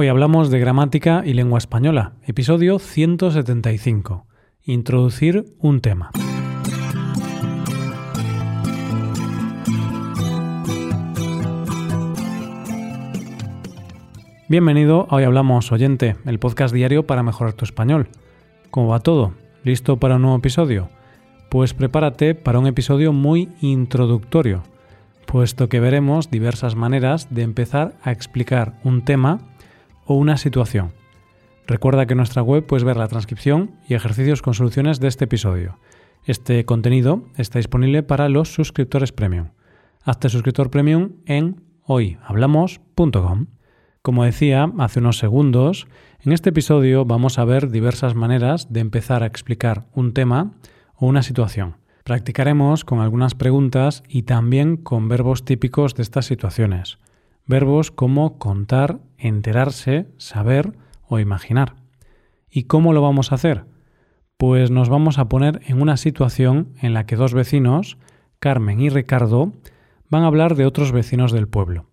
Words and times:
Hoy 0.00 0.06
hablamos 0.06 0.48
de 0.50 0.60
gramática 0.60 1.24
y 1.26 1.34
lengua 1.34 1.58
española, 1.58 2.12
episodio 2.24 2.78
175. 2.78 4.28
Introducir 4.62 5.56
un 5.58 5.80
tema. 5.80 6.12
Bienvenido 14.48 15.08
a 15.10 15.16
Hoy 15.16 15.24
Hablamos 15.24 15.72
Oyente, 15.72 16.14
el 16.26 16.38
podcast 16.38 16.72
diario 16.72 17.04
para 17.04 17.24
mejorar 17.24 17.54
tu 17.54 17.64
español. 17.64 18.08
¿Cómo 18.70 18.86
va 18.86 19.00
todo? 19.00 19.34
¿Listo 19.64 19.96
para 19.96 20.14
un 20.14 20.22
nuevo 20.22 20.36
episodio? 20.36 20.90
Pues 21.50 21.74
prepárate 21.74 22.36
para 22.36 22.60
un 22.60 22.68
episodio 22.68 23.12
muy 23.12 23.48
introductorio, 23.60 24.62
puesto 25.26 25.68
que 25.68 25.80
veremos 25.80 26.30
diversas 26.30 26.76
maneras 26.76 27.34
de 27.34 27.42
empezar 27.42 27.94
a 28.04 28.12
explicar 28.12 28.78
un 28.84 29.04
tema 29.04 29.40
o 30.08 30.14
una 30.14 30.38
situación. 30.38 30.92
Recuerda 31.68 32.06
que 32.06 32.14
en 32.14 32.18
nuestra 32.18 32.42
web 32.42 32.66
puedes 32.66 32.82
ver 32.82 32.96
la 32.96 33.08
transcripción 33.08 33.72
y 33.86 33.94
ejercicios 33.94 34.40
con 34.40 34.54
soluciones 34.54 35.00
de 35.00 35.08
este 35.08 35.26
episodio. 35.26 35.78
Este 36.24 36.64
contenido 36.64 37.24
está 37.36 37.58
disponible 37.58 38.02
para 38.02 38.28
los 38.30 38.52
suscriptores 38.52 39.12
premium. 39.12 39.50
Hazte 40.02 40.30
suscriptor 40.30 40.70
premium 40.70 41.12
en 41.26 41.62
hoyhablamos.com. 41.82 43.46
Como 44.00 44.24
decía 44.24 44.72
hace 44.78 45.00
unos 45.00 45.18
segundos, 45.18 45.86
en 46.20 46.32
este 46.32 46.50
episodio 46.50 47.04
vamos 47.04 47.38
a 47.38 47.44
ver 47.44 47.70
diversas 47.70 48.14
maneras 48.14 48.72
de 48.72 48.80
empezar 48.80 49.22
a 49.22 49.26
explicar 49.26 49.86
un 49.92 50.14
tema 50.14 50.52
o 50.94 51.06
una 51.06 51.22
situación. 51.22 51.76
Practicaremos 52.04 52.86
con 52.86 53.00
algunas 53.00 53.34
preguntas 53.34 54.02
y 54.08 54.22
también 54.22 54.78
con 54.78 55.08
verbos 55.08 55.44
típicos 55.44 55.94
de 55.94 56.02
estas 56.02 56.24
situaciones. 56.24 56.98
Verbos 57.48 57.90
como 57.90 58.38
contar, 58.38 59.00
enterarse, 59.16 60.06
saber 60.18 60.74
o 61.08 61.18
imaginar. 61.18 61.76
¿Y 62.50 62.64
cómo 62.64 62.92
lo 62.92 63.00
vamos 63.00 63.32
a 63.32 63.36
hacer? 63.36 63.64
Pues 64.36 64.70
nos 64.70 64.90
vamos 64.90 65.18
a 65.18 65.30
poner 65.30 65.62
en 65.66 65.80
una 65.80 65.96
situación 65.96 66.74
en 66.82 66.92
la 66.92 67.06
que 67.06 67.16
dos 67.16 67.32
vecinos, 67.32 67.96
Carmen 68.38 68.80
y 68.80 68.90
Ricardo, 68.90 69.54
van 70.10 70.24
a 70.24 70.26
hablar 70.26 70.56
de 70.56 70.66
otros 70.66 70.92
vecinos 70.92 71.32
del 71.32 71.48
pueblo. 71.48 71.86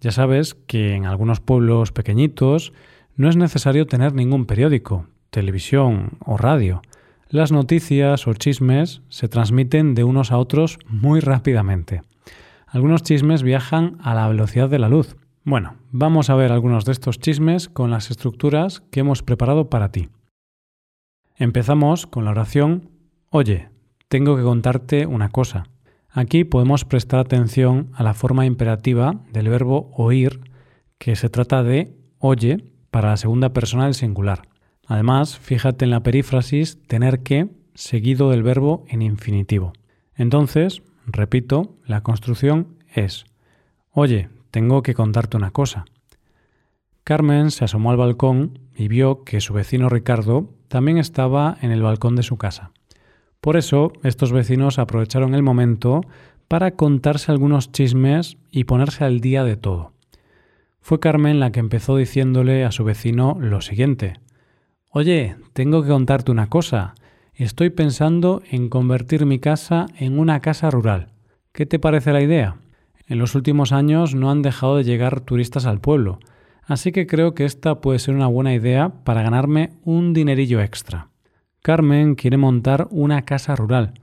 Ya 0.00 0.12
sabes 0.12 0.54
que 0.54 0.94
en 0.94 1.06
algunos 1.06 1.40
pueblos 1.40 1.90
pequeñitos 1.90 2.72
no 3.16 3.28
es 3.28 3.36
necesario 3.36 3.86
tener 3.86 4.14
ningún 4.14 4.46
periódico, 4.46 5.08
televisión 5.30 6.18
o 6.24 6.36
radio. 6.36 6.82
Las 7.28 7.50
noticias 7.50 8.28
o 8.28 8.34
chismes 8.34 9.02
se 9.08 9.26
transmiten 9.26 9.96
de 9.96 10.04
unos 10.04 10.30
a 10.30 10.38
otros 10.38 10.78
muy 10.86 11.18
rápidamente. 11.18 12.02
Algunos 12.74 13.04
chismes 13.04 13.44
viajan 13.44 13.98
a 14.02 14.14
la 14.14 14.26
velocidad 14.26 14.68
de 14.68 14.80
la 14.80 14.88
luz. 14.88 15.16
Bueno, 15.44 15.76
vamos 15.92 16.28
a 16.28 16.34
ver 16.34 16.50
algunos 16.50 16.84
de 16.84 16.90
estos 16.90 17.20
chismes 17.20 17.68
con 17.68 17.92
las 17.92 18.10
estructuras 18.10 18.80
que 18.90 18.98
hemos 18.98 19.22
preparado 19.22 19.70
para 19.70 19.92
ti. 19.92 20.08
Empezamos 21.36 22.08
con 22.08 22.24
la 22.24 22.32
oración 22.32 22.90
Oye, 23.30 23.68
tengo 24.08 24.36
que 24.36 24.42
contarte 24.42 25.06
una 25.06 25.28
cosa. 25.28 25.68
Aquí 26.10 26.42
podemos 26.42 26.84
prestar 26.84 27.20
atención 27.20 27.90
a 27.94 28.02
la 28.02 28.12
forma 28.12 28.44
imperativa 28.44 29.20
del 29.32 29.50
verbo 29.50 29.92
oír, 29.96 30.40
que 30.98 31.14
se 31.14 31.28
trata 31.28 31.62
de 31.62 31.94
oye 32.18 32.64
para 32.90 33.10
la 33.10 33.16
segunda 33.16 33.52
persona 33.52 33.84
del 33.84 33.94
singular. 33.94 34.48
Además, 34.88 35.38
fíjate 35.38 35.84
en 35.84 35.92
la 35.92 36.02
perífrasis 36.02 36.82
tener 36.88 37.22
que 37.22 37.50
seguido 37.74 38.30
del 38.30 38.42
verbo 38.42 38.84
en 38.88 39.00
infinitivo. 39.00 39.74
Entonces, 40.16 40.82
Repito, 41.06 41.76
la 41.86 42.02
construcción 42.02 42.76
es, 42.94 43.26
oye, 43.90 44.28
tengo 44.50 44.82
que 44.82 44.94
contarte 44.94 45.36
una 45.36 45.50
cosa. 45.50 45.84
Carmen 47.04 47.50
se 47.50 47.64
asomó 47.64 47.90
al 47.90 47.96
balcón 47.96 48.58
y 48.74 48.88
vio 48.88 49.24
que 49.24 49.40
su 49.40 49.52
vecino 49.52 49.88
Ricardo 49.88 50.50
también 50.68 50.98
estaba 50.98 51.58
en 51.60 51.70
el 51.70 51.82
balcón 51.82 52.16
de 52.16 52.22
su 52.22 52.38
casa. 52.38 52.70
Por 53.40 53.56
eso, 53.56 53.92
estos 54.02 54.32
vecinos 54.32 54.78
aprovecharon 54.78 55.34
el 55.34 55.42
momento 55.42 56.00
para 56.48 56.72
contarse 56.72 57.30
algunos 57.30 57.72
chismes 57.72 58.38
y 58.50 58.64
ponerse 58.64 59.04
al 59.04 59.20
día 59.20 59.44
de 59.44 59.56
todo. 59.56 59.92
Fue 60.80 61.00
Carmen 61.00 61.40
la 61.40 61.52
que 61.52 61.60
empezó 61.60 61.96
diciéndole 61.96 62.64
a 62.64 62.70
su 62.70 62.84
vecino 62.84 63.36
lo 63.38 63.60
siguiente. 63.60 64.20
Oye, 64.90 65.36
tengo 65.52 65.82
que 65.82 65.88
contarte 65.88 66.30
una 66.30 66.48
cosa. 66.48 66.94
Estoy 67.36 67.70
pensando 67.70 68.42
en 68.48 68.68
convertir 68.68 69.26
mi 69.26 69.40
casa 69.40 69.86
en 69.98 70.20
una 70.20 70.38
casa 70.38 70.70
rural. 70.70 71.08
¿Qué 71.50 71.66
te 71.66 71.80
parece 71.80 72.12
la 72.12 72.22
idea? 72.22 72.58
En 73.08 73.18
los 73.18 73.34
últimos 73.34 73.72
años 73.72 74.14
no 74.14 74.30
han 74.30 74.40
dejado 74.40 74.76
de 74.76 74.84
llegar 74.84 75.20
turistas 75.20 75.66
al 75.66 75.80
pueblo, 75.80 76.20
así 76.62 76.92
que 76.92 77.08
creo 77.08 77.34
que 77.34 77.44
esta 77.44 77.80
puede 77.80 77.98
ser 77.98 78.14
una 78.14 78.28
buena 78.28 78.54
idea 78.54 78.90
para 79.02 79.22
ganarme 79.22 79.72
un 79.82 80.12
dinerillo 80.12 80.60
extra. 80.60 81.08
Carmen 81.60 82.14
quiere 82.14 82.36
montar 82.36 82.86
una 82.92 83.22
casa 83.22 83.56
rural, 83.56 83.94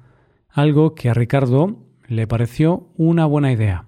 algo 0.49 0.93
que 0.93 1.09
a 1.09 1.13
Ricardo 1.13 1.77
le 2.09 2.27
pareció 2.27 2.89
una 2.97 3.25
buena 3.27 3.53
idea. 3.53 3.85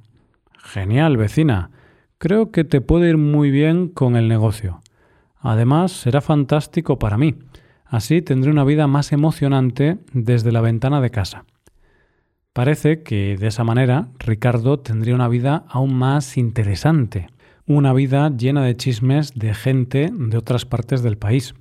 Genial, 0.57 1.17
vecina. 1.17 1.69
Creo 2.17 2.49
que 2.51 2.63
te 2.63 2.79
puede 2.79 3.09
ir 3.09 3.17
muy 3.17 3.51
bien 3.51 3.89
con 3.89 4.15
el 4.15 4.29
negocio. 4.29 4.79
Además, 5.37 5.91
será 5.91 6.21
fantástico 6.21 6.97
para 6.97 7.17
mí 7.17 7.35
Así 7.85 8.21
tendré 8.21 8.51
una 8.51 8.63
vida 8.63 8.87
más 8.87 9.11
emocionante 9.11 9.97
desde 10.13 10.51
la 10.51 10.61
ventana 10.61 11.01
de 11.01 11.09
casa. 11.11 11.45
Parece 12.53 13.01
que 13.01 13.35
de 13.35 13.47
esa 13.47 13.63
manera 13.63 14.09
Ricardo 14.19 14.79
tendría 14.79 15.15
una 15.15 15.27
vida 15.27 15.65
aún 15.69 15.95
más 15.95 16.37
interesante, 16.37 17.27
una 17.65 17.93
vida 17.93 18.29
llena 18.29 18.63
de 18.63 18.77
chismes 18.77 19.33
de 19.33 19.53
gente 19.53 20.11
de 20.13 20.37
otras 20.37 20.65
partes 20.65 21.01
del 21.01 21.17
país. 21.17 21.55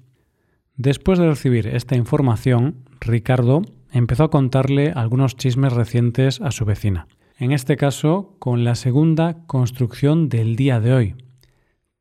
Después 0.76 1.18
de 1.18 1.28
recibir 1.28 1.66
esta 1.66 1.96
información, 1.96 2.84
Ricardo 3.00 3.62
empezó 3.90 4.24
a 4.24 4.30
contarle 4.30 4.92
algunos 4.94 5.36
chismes 5.36 5.72
recientes 5.72 6.40
a 6.40 6.50
su 6.50 6.64
vecina, 6.64 7.06
en 7.38 7.52
este 7.52 7.76
caso 7.76 8.36
con 8.38 8.64
la 8.64 8.74
segunda 8.74 9.46
construcción 9.46 10.28
del 10.28 10.56
día 10.56 10.80
de 10.80 10.92
hoy. 10.92 11.14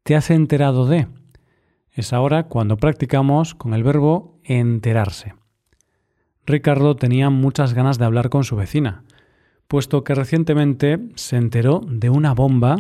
¿Te 0.04 0.16
has 0.16 0.32
enterado 0.32 0.86
de? 0.88 1.08
Es 1.94 2.14
ahora 2.14 2.44
cuando 2.44 2.78
practicamos 2.78 3.56
con 3.56 3.74
el 3.74 3.84
verbo 3.84 4.40
enterarse. 4.44 5.34
Ricardo 6.46 6.96
tenía 6.96 7.30
muchas 7.30 7.74
ganas 7.74 7.98
de 7.98 8.06
hablar 8.06 8.30
con 8.30 8.44
su 8.44 8.56
vecina, 8.56 9.04
puesto 9.68 10.04
que 10.04 10.16
recientemente 10.16 11.00
se 11.16 11.38
enteró 11.38 11.82
de 11.88 12.10
una 12.10 12.34
bomba 12.34 12.78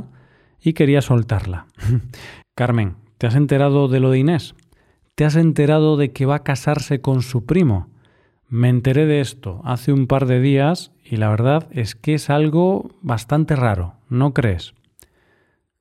y 0.61 0.73
quería 0.73 1.01
soltarla. 1.01 1.67
Carmen, 2.55 2.95
¿te 3.17 3.27
has 3.27 3.35
enterado 3.35 3.87
de 3.87 3.99
lo 3.99 4.11
de 4.11 4.19
Inés? 4.19 4.55
¿Te 5.15 5.25
has 5.25 5.35
enterado 5.35 5.97
de 5.97 6.11
que 6.11 6.25
va 6.25 6.35
a 6.35 6.43
casarse 6.43 7.01
con 7.01 7.21
su 7.21 7.45
primo? 7.45 7.89
Me 8.47 8.69
enteré 8.69 9.05
de 9.05 9.21
esto 9.21 9.61
hace 9.63 9.93
un 9.93 10.07
par 10.07 10.25
de 10.25 10.41
días 10.41 10.91
y 11.03 11.17
la 11.17 11.29
verdad 11.29 11.67
es 11.71 11.95
que 11.95 12.13
es 12.13 12.29
algo 12.29 12.91
bastante 13.01 13.55
raro, 13.55 13.95
¿no 14.09 14.33
crees? 14.33 14.73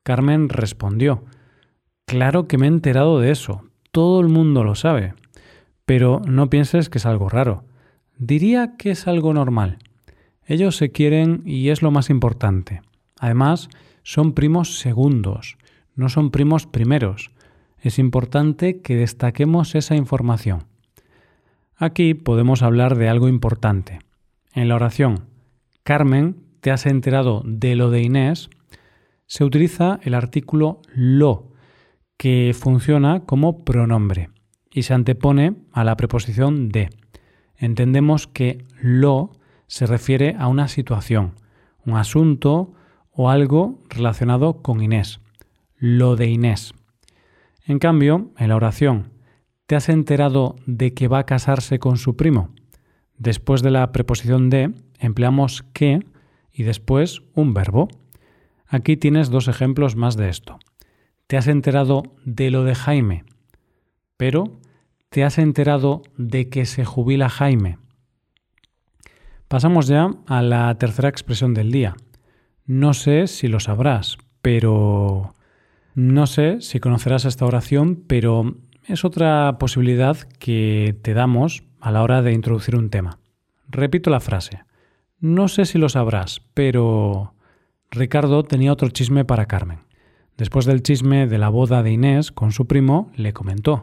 Carmen 0.03 0.49
respondió, 0.49 1.25
Claro 2.11 2.49
que 2.49 2.59
me 2.59 2.67
he 2.67 2.69
enterado 2.69 3.21
de 3.21 3.31
eso. 3.31 3.63
Todo 3.93 4.21
el 4.21 4.27
mundo 4.27 4.65
lo 4.65 4.75
sabe. 4.75 5.15
Pero 5.87 6.21
no 6.27 6.51
pienses 6.51 6.91
que 6.91 6.99
es 6.99 7.07
algo 7.07 7.29
raro. 7.29 7.63
Diría 8.19 8.75
que 8.77 8.91
es 8.91 9.07
algo 9.07 9.33
normal. 9.33 9.79
Ellos 10.45 10.75
se 10.75 10.91
quieren 10.91 11.41
y 11.47 11.69
es 11.69 11.83
lo 11.83 11.93
más 11.93 12.11
importante. 12.11 12.83
Además, 13.21 13.69
son 14.03 14.33
primos 14.33 14.81
segundos, 14.81 15.57
no 15.95 16.09
son 16.09 16.33
primos 16.33 16.67
primeros. 16.67 17.31
Es 17.79 18.01
importante 18.01 18.81
que 18.81 18.97
destaquemos 18.97 19.77
esa 19.77 19.95
información. 19.95 20.65
Aquí 21.77 22.15
podemos 22.15 22.63
hablar 22.63 22.97
de 22.97 23.09
algo 23.09 23.29
importante. 23.29 24.01
En 24.53 24.67
la 24.67 24.75
oración, 24.75 25.27
Carmen, 25.85 26.39
¿te 26.61 26.73
has 26.73 26.87
enterado 26.87 27.45
de 27.47 27.77
lo 27.77 27.89
de 27.89 28.03
Inés? 28.03 28.51
Se 29.29 29.45
utiliza 29.45 30.01
el 30.03 30.15
artículo 30.15 30.83
lo 30.93 31.50
que 32.21 32.53
funciona 32.53 33.21
como 33.21 33.65
pronombre 33.65 34.29
y 34.71 34.83
se 34.83 34.93
antepone 34.93 35.55
a 35.73 35.85
la 35.85 35.97
preposición 35.97 36.69
de. 36.69 36.91
Entendemos 37.57 38.27
que 38.27 38.67
lo 38.79 39.31
se 39.69 39.87
refiere 39.87 40.37
a 40.39 40.47
una 40.47 40.69
situación, 40.69 41.37
un 41.87 41.97
asunto 41.97 42.75
o 43.11 43.31
algo 43.31 43.83
relacionado 43.89 44.61
con 44.61 44.83
Inés. 44.83 45.21
Lo 45.79 46.15
de 46.15 46.27
Inés. 46.27 46.75
En 47.65 47.79
cambio, 47.79 48.33
en 48.37 48.51
la 48.51 48.57
oración, 48.57 49.13
¿te 49.65 49.75
has 49.75 49.89
enterado 49.89 50.57
de 50.67 50.93
que 50.93 51.09
va 51.09 51.21
a 51.21 51.27
casarse 51.27 51.79
con 51.79 51.97
su 51.97 52.17
primo? 52.17 52.51
Después 53.17 53.63
de 53.63 53.71
la 53.71 53.93
preposición 53.93 54.51
de, 54.51 54.75
empleamos 54.99 55.63
que 55.73 56.01
y 56.53 56.65
después 56.65 57.23
un 57.33 57.55
verbo. 57.55 57.89
Aquí 58.67 58.99
tienes 58.99 59.31
dos 59.31 59.49
ejemplos 59.49 59.97
más 59.97 60.19
de 60.19 60.29
esto 60.29 60.59
te 61.31 61.37
has 61.37 61.47
enterado 61.47 62.03
de 62.25 62.51
lo 62.51 62.65
de 62.65 62.75
Jaime, 62.75 63.23
pero 64.17 64.59
te 65.11 65.23
has 65.23 65.39
enterado 65.39 66.03
de 66.17 66.49
que 66.49 66.67
se 66.67 66.85
jubila 66.85 67.29
Jaime. 67.29 67.79
Pasamos 69.47 69.87
ya 69.87 70.11
a 70.27 70.43
la 70.43 70.75
tercera 70.75 71.09
expresión 71.09 71.55
del 71.55 71.71
día. 71.71 71.95
No 72.67 72.95
sé 72.95 73.29
si 73.29 73.47
lo 73.47 73.61
sabrás, 73.61 74.19
pero... 74.43 75.37
No 75.95 76.27
sé 76.27 76.61
si 76.63 76.81
conocerás 76.81 77.25
esta 77.25 77.47
oración, 77.47 78.03
pero 78.09 78.57
es 78.89 79.05
otra 79.05 79.57
posibilidad 79.61 80.17
que 80.41 80.97
te 81.01 81.15
damos 81.15 81.63
a 81.79 81.93
la 81.93 82.03
hora 82.03 82.23
de 82.23 82.33
introducir 82.33 82.75
un 82.75 82.91
tema. 82.91 83.21
Repito 83.69 84.11
la 84.11 84.19
frase. 84.19 84.65
No 85.21 85.47
sé 85.47 85.65
si 85.65 85.79
lo 85.79 85.89
sabrás, 85.89 86.43
pero 86.55 87.35
Ricardo 87.89 88.43
tenía 88.43 88.73
otro 88.73 88.89
chisme 88.89 89.25
para 89.25 89.47
Carmen. 89.47 89.90
Después 90.41 90.65
del 90.65 90.83
chisme 90.83 91.27
de 91.27 91.37
la 91.37 91.51
boda 91.51 91.83
de 91.83 91.93
Inés 91.93 92.33
con 92.33 92.51
su 92.51 92.67
primo, 92.67 93.13
le 93.15 93.35
comentó, 93.35 93.83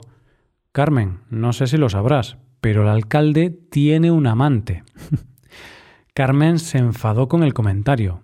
Carmen, 0.72 1.20
no 1.30 1.54
sé 1.54 1.68
si 1.68 1.78
lo 1.78 1.88
sabrás, 1.88 2.38
pero 2.62 2.82
el 2.82 2.88
alcalde 2.88 3.52
tiene 3.52 4.10
un 4.10 4.26
amante. 4.26 4.84
Carmen 6.16 6.58
se 6.58 6.80
enfadó 6.80 7.28
con 7.28 7.44
el 7.44 7.54
comentario. 7.54 8.24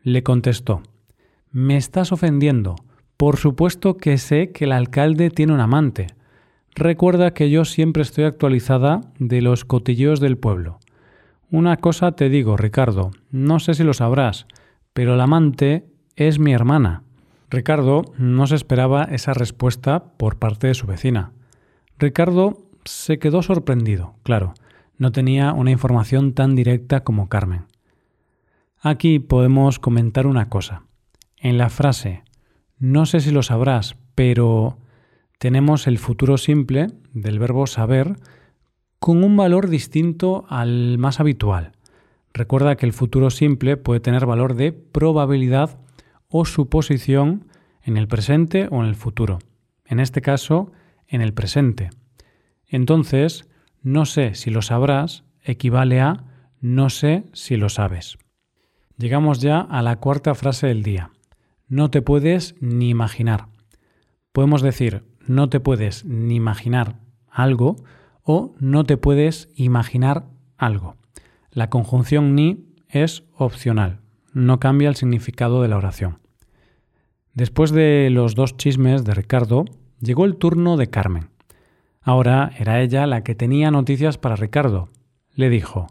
Le 0.00 0.22
contestó, 0.22 0.84
Me 1.50 1.76
estás 1.76 2.12
ofendiendo. 2.12 2.76
Por 3.16 3.36
supuesto 3.36 3.96
que 3.96 4.16
sé 4.16 4.52
que 4.52 4.66
el 4.66 4.70
alcalde 4.70 5.30
tiene 5.30 5.52
un 5.52 5.58
amante. 5.58 6.06
Recuerda 6.76 7.34
que 7.34 7.50
yo 7.50 7.64
siempre 7.64 8.04
estoy 8.04 8.22
actualizada 8.22 9.00
de 9.18 9.42
los 9.42 9.64
cotilleos 9.64 10.20
del 10.20 10.38
pueblo. 10.38 10.78
Una 11.50 11.78
cosa 11.78 12.12
te 12.12 12.28
digo, 12.28 12.56
Ricardo, 12.56 13.10
no 13.32 13.58
sé 13.58 13.74
si 13.74 13.82
lo 13.82 13.92
sabrás, 13.92 14.46
pero 14.92 15.14
el 15.14 15.20
amante 15.20 15.88
es 16.14 16.38
mi 16.38 16.52
hermana. 16.52 17.02
Ricardo 17.52 18.06
no 18.16 18.46
se 18.46 18.54
esperaba 18.54 19.04
esa 19.04 19.34
respuesta 19.34 20.04
por 20.16 20.38
parte 20.38 20.68
de 20.68 20.74
su 20.74 20.86
vecina. 20.86 21.32
Ricardo 21.98 22.56
se 22.86 23.18
quedó 23.18 23.42
sorprendido, 23.42 24.14
claro, 24.22 24.54
no 24.96 25.12
tenía 25.12 25.52
una 25.52 25.70
información 25.70 26.32
tan 26.32 26.56
directa 26.56 27.04
como 27.04 27.28
Carmen. 27.28 27.66
Aquí 28.80 29.18
podemos 29.18 29.78
comentar 29.78 30.26
una 30.26 30.48
cosa. 30.48 30.84
En 31.36 31.58
la 31.58 31.68
frase 31.68 32.22
no 32.78 33.04
sé 33.04 33.20
si 33.20 33.30
lo 33.30 33.42
sabrás, 33.42 33.96
pero 34.14 34.78
tenemos 35.38 35.86
el 35.86 35.98
futuro 35.98 36.38
simple 36.38 36.86
del 37.12 37.38
verbo 37.38 37.66
saber 37.66 38.16
con 38.98 39.22
un 39.22 39.36
valor 39.36 39.68
distinto 39.68 40.46
al 40.48 40.96
más 40.96 41.20
habitual. 41.20 41.72
Recuerda 42.32 42.76
que 42.76 42.86
el 42.86 42.94
futuro 42.94 43.28
simple 43.28 43.76
puede 43.76 44.00
tener 44.00 44.24
valor 44.24 44.54
de 44.54 44.72
probabilidad 44.72 45.81
o 46.32 46.44
suposición 46.44 47.46
en 47.82 47.96
el 47.96 48.08
presente 48.08 48.66
o 48.70 48.82
en 48.82 48.88
el 48.88 48.96
futuro. 48.96 49.38
En 49.84 50.00
este 50.00 50.22
caso, 50.22 50.72
en 51.06 51.20
el 51.20 51.34
presente. 51.34 51.90
Entonces, 52.66 53.48
no 53.82 54.06
sé 54.06 54.34
si 54.34 54.50
lo 54.50 54.62
sabrás 54.62 55.24
equivale 55.42 56.00
a 56.00 56.24
no 56.60 56.90
sé 56.90 57.24
si 57.32 57.56
lo 57.56 57.68
sabes. 57.68 58.18
Llegamos 58.96 59.40
ya 59.40 59.60
a 59.60 59.82
la 59.82 59.96
cuarta 59.96 60.34
frase 60.34 60.68
del 60.68 60.82
día. 60.82 61.10
No 61.68 61.90
te 61.90 62.02
puedes 62.02 62.54
ni 62.60 62.88
imaginar. 62.88 63.48
Podemos 64.32 64.62
decir 64.62 65.04
no 65.26 65.48
te 65.48 65.60
puedes 65.60 66.04
ni 66.04 66.36
imaginar 66.36 66.96
algo 67.28 67.76
o 68.22 68.54
no 68.58 68.84
te 68.84 68.96
puedes 68.96 69.50
imaginar 69.54 70.26
algo. 70.56 70.96
La 71.50 71.68
conjunción 71.68 72.34
ni 72.34 72.64
es 72.88 73.24
opcional, 73.36 74.00
no 74.32 74.60
cambia 74.60 74.88
el 74.88 74.96
significado 74.96 75.62
de 75.62 75.68
la 75.68 75.76
oración. 75.76 76.21
Después 77.34 77.70
de 77.70 78.10
los 78.10 78.34
dos 78.34 78.56
chismes 78.56 79.04
de 79.04 79.14
Ricardo, 79.14 79.64
llegó 80.00 80.24
el 80.24 80.36
turno 80.36 80.76
de 80.76 80.88
Carmen. 80.88 81.30
Ahora 82.02 82.52
era 82.58 82.80
ella 82.80 83.06
la 83.06 83.22
que 83.22 83.34
tenía 83.34 83.70
noticias 83.70 84.18
para 84.18 84.36
Ricardo. 84.36 84.88
Le 85.34 85.48
dijo, 85.48 85.86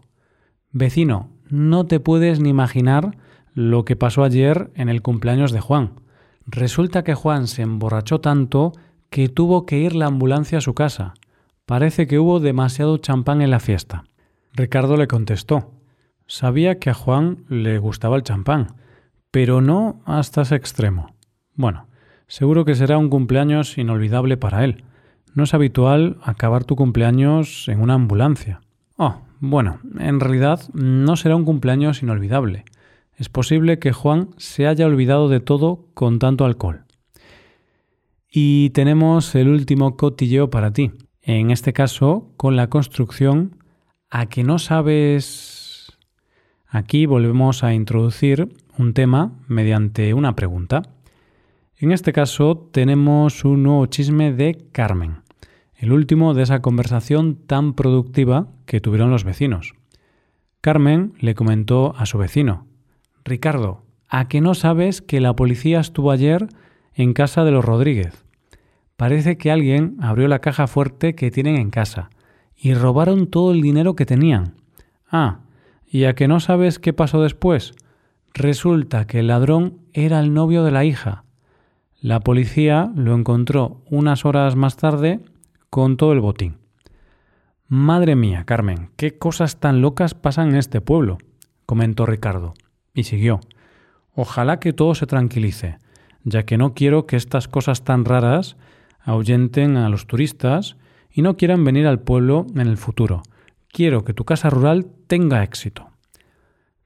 Vecino, 0.70 1.30
no 1.48 1.86
te 1.86 2.00
puedes 2.00 2.38
ni 2.40 2.50
imaginar 2.50 3.16
lo 3.54 3.84
que 3.84 3.96
pasó 3.96 4.24
ayer 4.24 4.70
en 4.74 4.88
el 4.88 5.02
cumpleaños 5.02 5.52
de 5.52 5.60
Juan. 5.60 6.00
Resulta 6.46 7.02
que 7.02 7.14
Juan 7.14 7.46
se 7.46 7.62
emborrachó 7.62 8.20
tanto 8.20 8.72
que 9.10 9.28
tuvo 9.28 9.66
que 9.66 9.78
ir 9.78 9.94
la 9.94 10.06
ambulancia 10.06 10.58
a 10.58 10.62
su 10.62 10.74
casa. 10.74 11.14
Parece 11.66 12.06
que 12.06 12.18
hubo 12.18 12.40
demasiado 12.40 12.96
champán 12.98 13.42
en 13.42 13.50
la 13.50 13.60
fiesta. 13.60 14.04
Ricardo 14.52 14.96
le 14.96 15.08
contestó. 15.08 15.72
Sabía 16.26 16.78
que 16.78 16.90
a 16.90 16.94
Juan 16.94 17.44
le 17.48 17.78
gustaba 17.78 18.16
el 18.16 18.22
champán, 18.22 18.76
pero 19.30 19.60
no 19.60 20.00
hasta 20.06 20.42
ese 20.42 20.54
extremo. 20.54 21.11
Bueno, 21.54 21.86
seguro 22.26 22.64
que 22.64 22.74
será 22.74 22.98
un 22.98 23.10
cumpleaños 23.10 23.76
inolvidable 23.78 24.36
para 24.36 24.64
él. 24.64 24.84
No 25.34 25.44
es 25.44 25.54
habitual 25.54 26.18
acabar 26.22 26.64
tu 26.64 26.76
cumpleaños 26.76 27.68
en 27.68 27.80
una 27.80 27.94
ambulancia. 27.94 28.60
Oh, 28.96 29.20
bueno, 29.40 29.80
en 29.98 30.20
realidad 30.20 30.60
no 30.72 31.16
será 31.16 31.36
un 31.36 31.44
cumpleaños 31.44 32.02
inolvidable. 32.02 32.64
Es 33.16 33.28
posible 33.28 33.78
que 33.78 33.92
Juan 33.92 34.30
se 34.36 34.66
haya 34.66 34.86
olvidado 34.86 35.28
de 35.28 35.40
todo 35.40 35.86
con 35.94 36.18
tanto 36.18 36.44
alcohol. 36.44 36.84
Y 38.30 38.70
tenemos 38.70 39.34
el 39.34 39.48
último 39.48 39.96
cotilleo 39.96 40.48
para 40.48 40.72
ti. 40.72 40.92
En 41.22 41.50
este 41.50 41.72
caso, 41.72 42.32
con 42.36 42.56
la 42.56 42.68
construcción 42.68 43.56
a 44.10 44.26
que 44.26 44.44
no 44.44 44.58
sabes... 44.58 45.92
Aquí 46.66 47.04
volvemos 47.04 47.64
a 47.64 47.74
introducir 47.74 48.48
un 48.78 48.94
tema 48.94 49.32
mediante 49.46 50.14
una 50.14 50.34
pregunta. 50.34 50.82
En 51.82 51.90
este 51.90 52.12
caso 52.12 52.56
tenemos 52.70 53.44
un 53.44 53.64
nuevo 53.64 53.84
chisme 53.86 54.32
de 54.32 54.68
Carmen, 54.70 55.22
el 55.74 55.90
último 55.90 56.32
de 56.32 56.44
esa 56.44 56.62
conversación 56.62 57.34
tan 57.34 57.74
productiva 57.74 58.46
que 58.66 58.80
tuvieron 58.80 59.10
los 59.10 59.24
vecinos. 59.24 59.74
Carmen 60.60 61.12
le 61.18 61.34
comentó 61.34 61.96
a 61.98 62.06
su 62.06 62.18
vecino, 62.18 62.68
Ricardo, 63.24 63.82
¿a 64.08 64.28
que 64.28 64.40
no 64.40 64.54
sabes 64.54 65.02
que 65.02 65.20
la 65.20 65.34
policía 65.34 65.80
estuvo 65.80 66.12
ayer 66.12 66.46
en 66.94 67.14
casa 67.14 67.42
de 67.42 67.50
los 67.50 67.64
Rodríguez? 67.64 68.26
Parece 68.96 69.36
que 69.36 69.50
alguien 69.50 69.96
abrió 70.00 70.28
la 70.28 70.38
caja 70.38 70.68
fuerte 70.68 71.16
que 71.16 71.32
tienen 71.32 71.56
en 71.56 71.70
casa 71.70 72.10
y 72.56 72.74
robaron 72.74 73.26
todo 73.26 73.50
el 73.50 73.60
dinero 73.60 73.96
que 73.96 74.06
tenían. 74.06 74.54
Ah, 75.10 75.40
¿y 75.88 76.04
a 76.04 76.14
que 76.14 76.28
no 76.28 76.38
sabes 76.38 76.78
qué 76.78 76.92
pasó 76.92 77.20
después? 77.20 77.74
Resulta 78.34 79.08
que 79.08 79.18
el 79.18 79.26
ladrón 79.26 79.80
era 79.92 80.20
el 80.20 80.32
novio 80.32 80.62
de 80.62 80.70
la 80.70 80.84
hija. 80.84 81.24
La 82.02 82.18
policía 82.18 82.90
lo 82.96 83.14
encontró 83.14 83.80
unas 83.88 84.24
horas 84.24 84.56
más 84.56 84.76
tarde 84.76 85.20
con 85.70 85.96
todo 85.96 86.12
el 86.12 86.18
botín. 86.18 86.56
Madre 87.68 88.16
mía, 88.16 88.42
Carmen, 88.44 88.90
qué 88.96 89.16
cosas 89.16 89.60
tan 89.60 89.80
locas 89.80 90.14
pasan 90.14 90.48
en 90.48 90.56
este 90.56 90.80
pueblo, 90.80 91.18
comentó 91.64 92.04
Ricardo, 92.04 92.54
y 92.92 93.04
siguió. 93.04 93.38
Ojalá 94.16 94.58
que 94.58 94.72
todo 94.72 94.96
se 94.96 95.06
tranquilice, 95.06 95.78
ya 96.24 96.42
que 96.42 96.58
no 96.58 96.74
quiero 96.74 97.06
que 97.06 97.14
estas 97.14 97.46
cosas 97.46 97.84
tan 97.84 98.04
raras 98.04 98.56
ahuyenten 98.98 99.76
a 99.76 99.88
los 99.88 100.08
turistas 100.08 100.76
y 101.08 101.22
no 101.22 101.36
quieran 101.36 101.62
venir 101.62 101.86
al 101.86 102.00
pueblo 102.00 102.48
en 102.56 102.62
el 102.62 102.78
futuro. 102.78 103.22
Quiero 103.68 104.04
que 104.04 104.12
tu 104.12 104.24
casa 104.24 104.50
rural 104.50 104.88
tenga 105.06 105.44
éxito. 105.44 105.90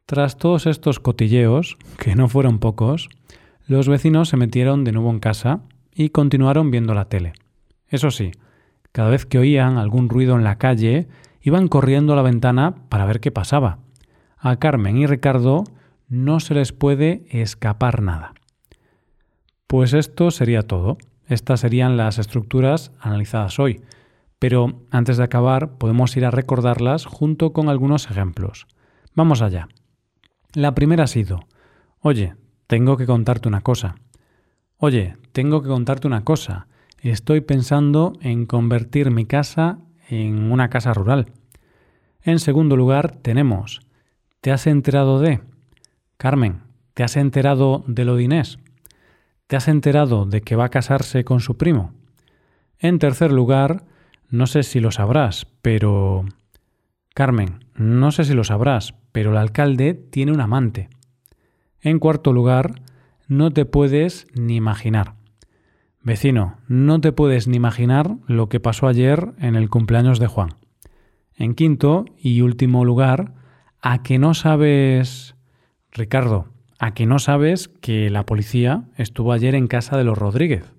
Tras 0.05 0.37
todos 0.37 0.67
estos 0.67 1.00
cotilleos, 1.00 1.79
que 1.97 2.14
no 2.14 2.29
fueron 2.29 2.59
pocos, 2.59 3.09
los 3.66 3.88
vecinos 3.88 4.28
se 4.28 4.37
metieron 4.37 4.85
de 4.85 4.92
nuevo 4.92 5.11
en 5.11 5.18
casa 5.18 5.61
y 5.92 6.11
continuaron 6.11 6.70
viendo 6.70 6.94
la 6.94 7.08
tele. 7.08 7.32
Eso 7.88 8.11
sí, 8.11 8.32
cada 8.92 9.11
vez 9.11 9.26
que 9.26 9.38
oían 9.38 9.78
algún 9.78 10.08
ruido 10.08 10.37
en 10.37 10.44
la 10.44 10.58
calle, 10.58 11.08
iban 11.42 11.68
corriendo 11.68 12.12
a 12.12 12.16
la 12.16 12.23
ventana 12.23 12.75
para 12.88 13.06
ver 13.06 13.20
qué 13.20 13.30
pasaba. 13.30 13.78
A 14.38 14.56
Carmen 14.56 14.96
y 14.96 15.06
Ricardo 15.06 15.64
no 16.08 16.40
se 16.40 16.54
les 16.54 16.73
puede 16.73 17.26
escapar 17.30 18.02
nada. 18.02 18.35
Pues 19.66 19.92
esto 19.94 20.30
sería 20.30 20.62
todo. 20.62 20.96
Estas 21.26 21.61
serían 21.61 21.96
las 21.96 22.18
estructuras 22.18 22.92
analizadas 23.00 23.58
hoy. 23.58 23.82
Pero 24.38 24.82
antes 24.90 25.16
de 25.16 25.25
acabar 25.25 25.78
podemos 25.78 26.16
ir 26.16 26.25
a 26.25 26.30
recordarlas 26.30 27.04
junto 27.04 27.52
con 27.52 27.68
algunos 27.68 28.11
ejemplos. 28.11 28.66
Vamos 29.14 29.42
allá. 29.42 29.68
La 30.52 30.75
primera 30.75 31.04
ha 31.04 31.08
sido, 31.08 31.40
oye, 32.00 32.35
tengo 32.66 32.96
que 32.96 33.06
contarte 33.06 33.49
una 33.49 33.61
cosa. 33.61 33.96
Oye, 34.78 35.16
tengo 35.32 35.62
que 35.62 35.68
contarte 35.68 36.06
una 36.06 36.25
cosa. 36.25 36.66
Estoy 37.00 37.40
pensando 37.40 38.14
en 38.20 38.46
convertir 38.46 39.11
mi 39.11 39.26
casa 39.26 39.78
en 40.08 40.50
una 40.50 40.68
casa 40.68 40.92
rural. 40.92 41.32
En 42.23 42.38
segundo 42.38 42.76
lugar 42.76 43.16
tenemos, 43.23 43.80
¿te 44.40 44.50
has 44.50 44.66
enterado 44.66 45.20
de? 45.20 45.40
Carmen, 46.16 46.62
¿te 46.94 47.04
has 47.04 47.16
enterado 47.16 47.85
de 47.87 48.04
lo 48.04 48.16
de 48.16 48.25
Inés? 48.25 48.58
¿Te 49.46 49.56
has 49.56 49.68
enterado 49.68 50.26
de 50.26 50.40
que 50.40 50.56
va 50.56 50.64
a 50.64 50.70
casarse 50.70 51.25
con 51.25 51.40
su 51.40 51.56
primo? 51.56 51.92
En 52.78 52.99
tercer 52.99 53.30
lugar, 53.30 53.85
no 54.28 54.46
sé 54.46 54.64
si 54.64 54.80
lo 54.80 54.90
sabrás, 54.90 55.46
pero... 55.62 56.25
Carmen, 57.14 57.64
no 57.75 58.11
sé 58.11 58.25
si 58.25 58.35
lo 58.35 58.44
sabrás, 58.44 58.94
pero 59.12 59.30
el 59.30 59.37
alcalde 59.37 59.94
tiene 59.94 60.32
un 60.32 60.40
amante. 60.40 60.90
En 61.87 62.00
cuarto 62.00 62.33
lugar, 62.33 62.83
no 63.28 63.52
te 63.52 63.64
puedes 63.64 64.26
ni 64.35 64.57
imaginar. 64.57 65.14
Vecino, 66.02 66.57
no 66.66 67.00
te 67.00 67.12
puedes 67.12 67.47
ni 67.47 67.59
imaginar 67.59 68.16
lo 68.26 68.49
que 68.49 68.59
pasó 68.59 68.88
ayer 68.88 69.35
en 69.38 69.55
el 69.55 69.71
cumpleaños 69.71 70.19
de 70.19 70.26
Juan. 70.26 70.57
En 71.37 71.55
quinto 71.55 72.05
y 72.19 72.40
último 72.40 72.85
lugar, 72.85 73.35
a 73.81 74.02
que 74.02 74.19
no 74.19 74.35
sabes... 74.35 75.37
Ricardo, 75.93 76.49
¿A 76.81 76.93
que 76.93 77.07
no 77.07 77.21
sabes 77.21 77.69
que 77.69 78.11
la 78.11 78.26
policía 78.26 78.88
estuvo 78.97 79.31
ayer 79.31 79.55
en 79.55 79.69
casa 79.69 79.97
de 79.97 80.02
los 80.02 80.19
Rodríguez? 80.19 80.75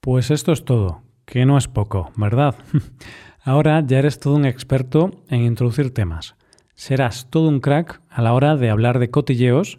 Pues 0.00 0.30
esto 0.30 0.52
es 0.52 0.64
todo, 0.64 1.02
que 1.24 1.46
no 1.46 1.58
es 1.58 1.66
poco, 1.66 2.12
¿verdad? 2.14 2.54
Ahora 3.42 3.82
ya 3.84 3.98
eres 3.98 4.20
todo 4.20 4.36
un 4.36 4.44
experto 4.44 5.10
en 5.30 5.40
introducir 5.40 5.92
temas. 5.92 6.36
Serás 6.76 7.28
todo 7.28 7.48
un 7.48 7.58
crack 7.58 8.02
a 8.08 8.22
la 8.22 8.34
hora 8.34 8.54
de 8.54 8.70
hablar 8.70 9.00
de 9.00 9.10
cotilleos 9.10 9.78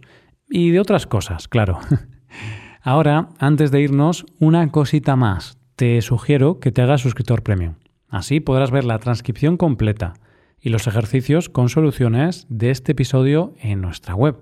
y 0.49 0.71
de 0.71 0.79
otras 0.79 1.07
cosas, 1.07 1.47
claro. 1.47 1.79
Ahora, 2.81 3.29
antes 3.39 3.71
de 3.71 3.81
irnos, 3.81 4.25
una 4.39 4.71
cosita 4.71 5.15
más. 5.15 5.57
Te 5.75 6.01
sugiero 6.01 6.59
que 6.59 6.71
te 6.71 6.81
hagas 6.81 7.01
suscriptor 7.01 7.43
premium. 7.43 7.75
Así 8.09 8.39
podrás 8.39 8.71
ver 8.71 8.83
la 8.83 8.99
transcripción 8.99 9.57
completa 9.57 10.13
y 10.59 10.69
los 10.69 10.87
ejercicios 10.87 11.49
con 11.49 11.69
soluciones 11.69 12.45
de 12.49 12.71
este 12.71 12.91
episodio 12.93 13.53
en 13.61 13.81
nuestra 13.81 14.15
web, 14.15 14.37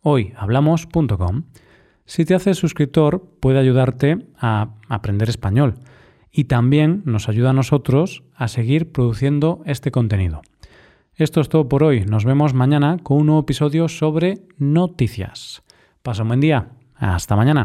hoyhablamos.com. 0.00 1.44
Si 2.04 2.24
te 2.24 2.34
haces 2.34 2.58
suscriptor, 2.58 3.24
puede 3.40 3.58
ayudarte 3.58 4.26
a 4.38 4.74
aprender 4.88 5.28
español 5.28 5.76
y 6.30 6.44
también 6.44 7.02
nos 7.04 7.28
ayuda 7.28 7.50
a 7.50 7.54
nosotros 7.54 8.24
a 8.34 8.48
seguir 8.48 8.90
produciendo 8.90 9.62
este 9.64 9.90
contenido. 9.90 10.42
Esto 11.22 11.40
es 11.40 11.48
todo 11.48 11.68
por 11.68 11.84
hoy. 11.84 12.04
Nos 12.04 12.24
vemos 12.24 12.52
mañana 12.52 12.96
con 13.00 13.18
un 13.18 13.26
nuevo 13.26 13.42
episodio 13.42 13.88
sobre 13.88 14.40
noticias. 14.58 15.62
Pasa 16.02 16.22
un 16.22 16.28
buen 16.28 16.40
día. 16.40 16.70
Hasta 16.96 17.36
mañana. 17.36 17.64